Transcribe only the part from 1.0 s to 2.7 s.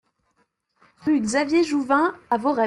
Rue Xavier Jouvin à Voreppe